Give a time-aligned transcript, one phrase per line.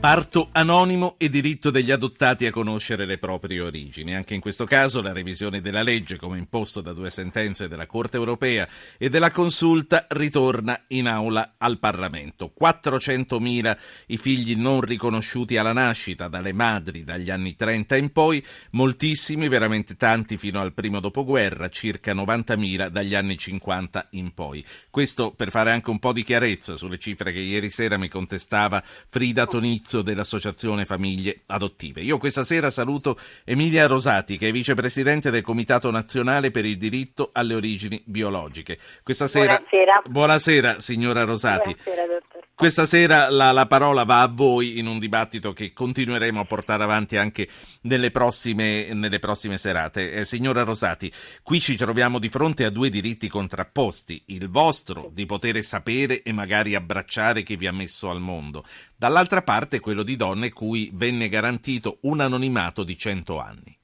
[0.00, 4.14] Parto anonimo e diritto degli adottati a conoscere le proprie origini.
[4.14, 8.16] Anche in questo caso la revisione della legge, come imposto da due sentenze della Corte
[8.16, 8.66] europea
[8.96, 12.52] e della Consulta, ritorna in aula al Parlamento.
[12.58, 13.76] 400.000
[14.06, 19.96] i figli non riconosciuti alla nascita dalle madri dagli anni 30 in poi, moltissimi, veramente
[19.96, 24.64] tanti fino al primo dopoguerra, circa 90.000 dagli anni 50 in poi.
[24.90, 28.80] Questo per fare anche un po' di chiarezza sulle cifre che ieri sera mi contestava
[29.08, 32.02] Frida Tonizzi indirizzo dell'Associazione Famiglie Adottive.
[32.02, 37.30] Io questa sera saluto Emilia Rosati, che è vicepresidente del Comitato Nazionale per il diritto
[37.32, 38.78] alle origini biologiche.
[39.02, 40.02] Questa sera, buonasera.
[40.06, 41.74] Buonasera, signora Rosati.
[41.74, 42.37] Buonasera, dottor.
[42.58, 46.82] Questa sera la, la, parola va a voi in un dibattito che continueremo a portare
[46.82, 47.46] avanti anche
[47.82, 50.10] nelle prossime, nelle prossime serate.
[50.10, 51.10] Eh, signora Rosati,
[51.44, 56.32] qui ci troviamo di fronte a due diritti contrapposti, il vostro di poter sapere e
[56.32, 58.64] magari abbracciare chi vi ha messo al mondo,
[58.96, 63.77] dall'altra parte quello di donne cui venne garantito un anonimato di cento anni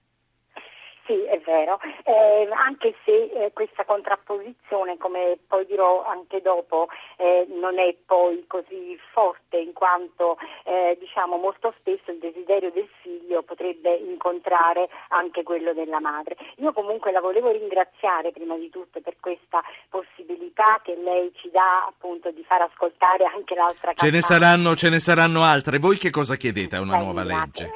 [1.54, 7.94] vero, eh, anche se eh, questa contrapposizione, come poi dirò anche dopo, eh, non è
[8.04, 14.88] poi così forte in quanto eh, diciamo molto spesso il desiderio del figlio potrebbe incontrare
[15.08, 16.36] anche quello della madre.
[16.56, 21.86] Io comunque la volevo ringraziare prima di tutto per questa possibilità che lei ci dà
[21.86, 25.78] appunto di far ascoltare anche l'altra ce ne saranno, ce ne saranno altre.
[25.78, 27.70] Voi che cosa chiedete a una nuova legge?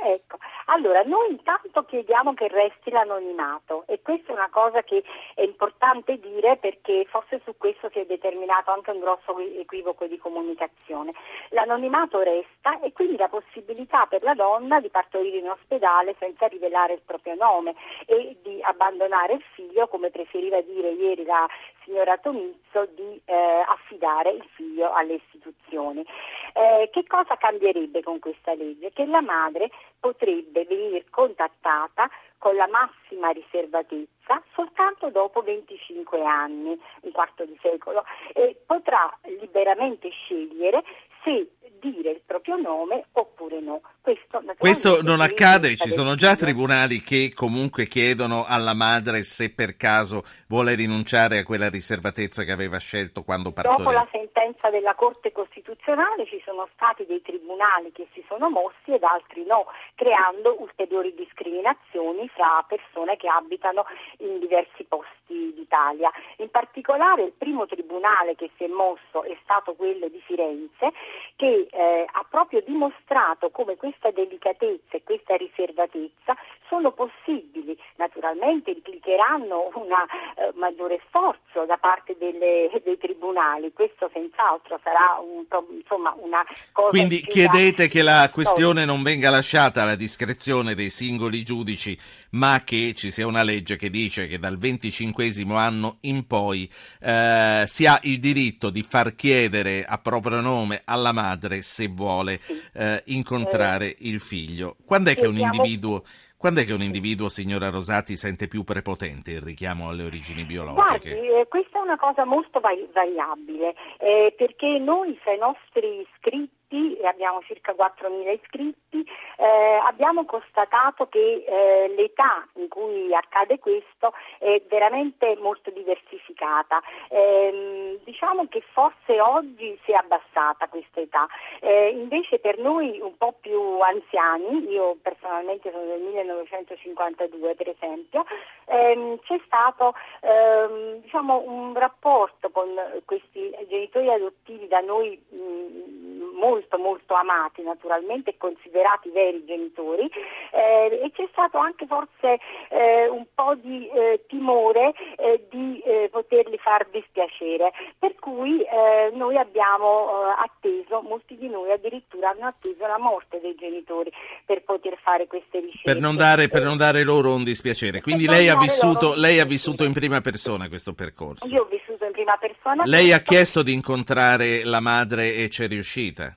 [0.79, 5.03] Allora, noi intanto chiediamo che resti l'anonimato e questa è una cosa che
[5.34, 10.17] è importante dire perché forse su questo si è determinato anche un grosso equivoco di
[10.19, 11.15] comunicazione.
[11.49, 16.93] L'anonimato resta e quindi la possibilità per la donna di partorire in ospedale senza rivelare
[16.93, 17.75] il proprio nome
[18.06, 21.45] e di abbandonare il figlio, come preferiva dire ieri la
[21.89, 26.05] signora Tomizzo, di eh, affidare il figlio alle istituzioni.
[26.53, 28.92] Eh, che cosa cambierebbe con questa legge?
[28.92, 37.10] Che la madre potrebbe venire contattata con la massima riservatezza soltanto dopo 25 anni, un
[37.10, 38.04] quarto di secolo,
[38.34, 39.10] e potrà
[39.41, 40.84] liberamente scegliere
[41.25, 41.48] se
[41.81, 43.81] dire il proprio nome oppure no.
[44.00, 49.77] Questo, Questo non accade, ci sono già tribunali che comunque chiedono alla madre se per
[49.77, 53.91] caso vuole rinunciare a quella riservatezza che aveva scelto quando partoriva.
[53.91, 58.93] Dopo la sentenza della Corte Costituzionale ci sono stati dei tribunali che si sono mossi
[58.93, 63.84] ed altri no, creando ulteriori discriminazioni fra persone che abitano
[64.19, 66.10] in diversi posti d'Italia.
[66.39, 70.93] In particolare il primo tribunale che si è mosso è stato quello di Firenze
[71.37, 76.37] che eh, ha proprio dimostrato come questa delicatezza e questa riservatezza
[76.69, 77.77] sono possibili.
[77.97, 85.45] Naturalmente implicheranno un eh, maggiore sforzo da parte delle, dei tribunali, questo senz'altro sarà un,
[85.77, 86.91] insomma, una cosa.
[86.91, 91.99] Quindi chiedete che la questione non venga lasciata alla discrezione dei singoli giudici,
[92.31, 95.27] ma che ci sia una legge che dice che dal 25
[95.57, 96.71] anno in poi
[97.01, 102.41] eh, si ha il diritto di far chiedere a proprio nome alla madre se vuole
[102.75, 104.77] eh, incontrare il figlio.
[104.85, 106.03] Quando è che un individuo
[106.39, 111.11] quando è che un individuo, signora Rosati, sente più prepotente il richiamo alle origini biologiche?
[111.11, 116.58] Guardi, eh, questa è una cosa molto variabile, eh, perché noi fra i nostri iscritti
[116.69, 119.05] iscritti, abbiamo circa 4.000 iscritti,
[119.37, 126.81] eh, abbiamo constatato che eh, l'età in cui accade questo è veramente molto diversificata.
[127.09, 131.27] Eh, diciamo che forse oggi si è abbassata questa età,
[131.61, 138.25] eh, invece per noi un po' più anziani, io personalmente sono del 1952 per esempio,
[138.67, 142.69] ehm, c'è stato ehm, diciamo, un rapporto con
[143.05, 146.08] questi genitori adottivi da noi mh,
[146.38, 150.10] molto molto amati naturalmente e considerati veri genitori
[150.53, 152.38] eh, e c'è stato anche forse
[152.71, 159.10] eh, un po' di eh, timore eh, di eh, poterli far dispiacere per cui eh,
[159.15, 164.10] noi abbiamo atteso, molti di noi addirittura hanno atteso la morte dei genitori
[164.45, 165.92] per poter fare queste ricerche.
[165.92, 169.45] Per non dare, per non dare loro un dispiacere, quindi lei ha, vissuto, lei ha
[169.45, 171.47] vissuto in prima persona questo percorso.
[171.54, 172.83] Io ho vissuto in prima persona.
[172.84, 176.34] Lei ha chiesto di incontrare la madre e c'è riuscita?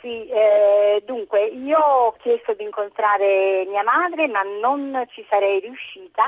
[0.00, 6.24] Sì, eh, dunque io ho chiesto di incontrare mia madre ma non ci sarei riuscita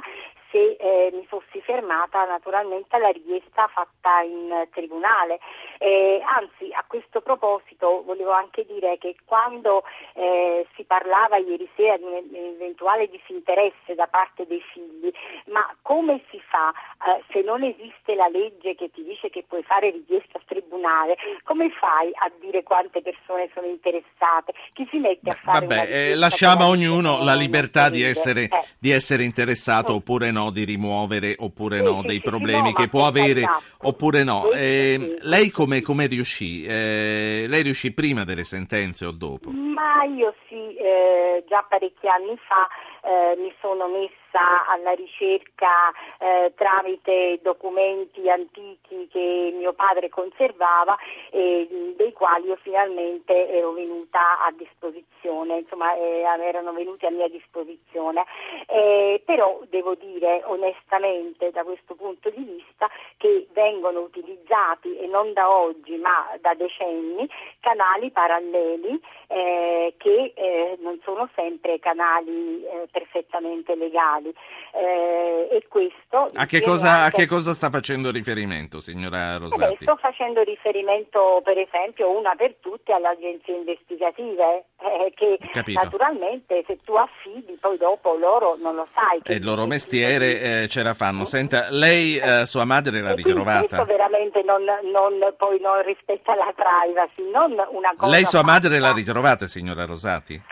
[0.54, 5.40] se eh, mi fossi fermata naturalmente alla richiesta fatta in tribunale.
[5.78, 9.82] Eh, anzi, a questo proposito volevo anche dire che quando
[10.14, 15.12] eh, si parlava ieri sera di un eventuale disinteresse da parte dei figli,
[15.46, 19.64] ma come si fa eh, se non esiste la legge che ti dice che puoi
[19.64, 24.54] fare richiesta al tribunale, come fai a dire quante persone sono interessate?
[24.72, 28.50] Chi si mette a fare Vabbè, eh, lasciamo a ognuno la libertà di essere, eh.
[28.78, 32.73] di essere interessato oppure no, di rimuovere oppure sì, no sì, dei sì, problemi no,
[32.73, 33.43] che può avere
[33.82, 34.50] oppure no.
[34.50, 36.64] Eh, lei come, come riuscì?
[36.64, 39.50] Eh, lei riuscì prima delle sentenze o dopo?
[39.50, 42.67] Ma io sì, eh, già parecchi anni fa
[43.06, 50.96] eh, mi sono messa alla ricerca eh, tramite documenti antichi che mio padre conservava
[51.31, 57.28] e dei quali io finalmente ero venuta a disposizione, insomma eh, erano venuti a mia
[57.28, 58.25] disposizione.
[58.66, 65.32] Eh, però devo dire onestamente da questo punto di vista che vengono utilizzati e non
[65.32, 67.28] da oggi ma da decenni
[67.60, 76.30] canali paralleli eh, che eh, non sono sempre canali eh, perfettamente legali eh, e questo
[76.32, 77.16] a che, cosa, anche...
[77.16, 79.76] a che, cosa, sta facendo riferimento signora Rosati?
[79.80, 85.80] sto facendo riferimento per esempio una per tutte alle agenzie investigative eh, che Capito.
[85.80, 90.68] naturalmente se tu affidi poi dopo loro non lo sai e il loro mestiere eh,
[90.68, 95.60] ce la fanno senta lei eh, sua madre l'ha ritrovata questo veramente non, non, poi
[95.60, 100.42] non rispetta la privacy non una cosa lei sua madre l'ha ritrovata signora Rosati?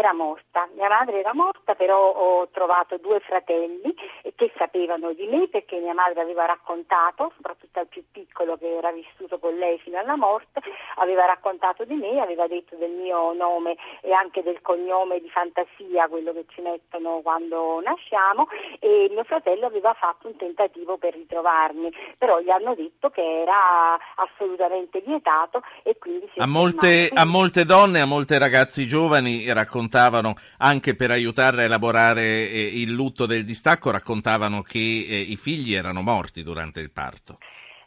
[0.00, 3.94] Era morta, mia madre era morta, però ho trovato due fratelli
[4.34, 8.90] che sapevano di me perché mia madre aveva raccontato, soprattutto al più piccolo che era
[8.90, 10.60] vissuto con lei fino alla morte,
[10.96, 16.08] aveva raccontato di me, aveva detto del mio nome e anche del cognome di fantasia,
[16.08, 18.48] quello che ci mettono quando nasciamo
[18.78, 23.98] e mio fratello aveva fatto un tentativo per ritrovarmi, però gli hanno detto che era
[24.16, 29.89] assolutamente vietato e quindi si a molte, a molte donne, a molte ragazzi giovani raccontano
[29.90, 35.36] raccontavano anche per aiutarla a elaborare eh, il lutto del distacco, raccontavano che eh, i
[35.36, 37.38] figli erano morti durante il parto.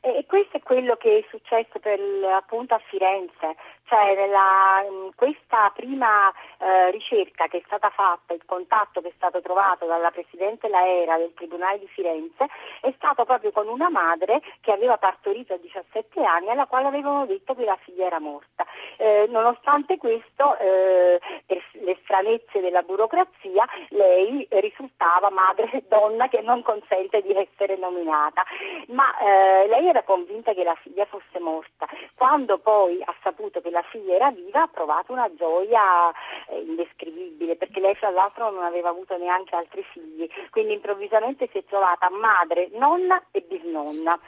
[0.01, 1.97] E questo è quello che è successo per,
[2.35, 3.55] appunto a Firenze,
[3.93, 9.39] cioè nella, questa prima eh, ricerca che è stata fatta, il contatto che è stato
[9.39, 12.47] trovato dalla Presidente Laera del Tribunale di Firenze
[12.81, 17.27] è stato proprio con una madre che aveva partorito a 17 anni alla quale avevano
[17.27, 18.65] detto che la figlia era morta.
[18.97, 26.63] Eh, nonostante questo, eh, per le stranezze della burocrazia, lei risultava madre donna che non
[26.63, 28.43] consente di essere nominata,
[28.87, 31.87] ma eh, lei era convinta che la figlia fosse morta.
[32.17, 36.09] Quando poi ha saputo che la figlia era viva ha provato una gioia
[36.49, 41.59] eh, indescrivibile perché lei fra l'altro non aveva avuto neanche altri figli, quindi improvvisamente si
[41.59, 44.19] è trovata madre, nonna e bisnonna.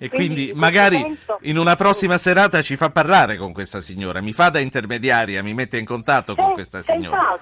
[0.00, 1.38] E quindi, quindi magari momento...
[1.42, 5.54] in una prossima serata ci fa parlare con questa signora, mi fa da intermediaria, mi
[5.54, 7.16] mette in contatto con questa signora.
[7.16, 7.38] Senz'altro,